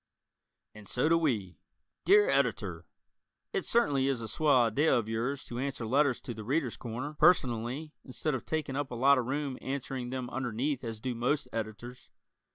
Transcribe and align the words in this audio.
And 0.73 0.87
So 0.87 1.07
Do 1.09 1.15
We 1.15 1.59
Dear 2.05 2.27
Editor: 2.27 2.87
It 3.53 3.65
certainly 3.65 4.07
is 4.07 4.19
a 4.19 4.27
swell 4.27 4.63
idea 4.63 4.95
of 4.97 5.07
yours 5.07 5.45
to 5.45 5.59
answer 5.59 5.85
letters 5.85 6.19
to 6.21 6.33
"The 6.33 6.43
Readers' 6.43 6.75
Corner" 6.75 7.13
personally 7.13 7.93
instead 8.03 8.33
of 8.33 8.43
taking 8.43 8.75
up 8.75 8.89
a 8.89 8.95
lot 8.95 9.19
of 9.19 9.27
room 9.27 9.59
answering 9.61 10.09
them 10.09 10.27
underneath 10.31 10.83
as 10.83 10.99
do 10.99 11.13
most 11.13 11.47
Editors. 11.53 12.09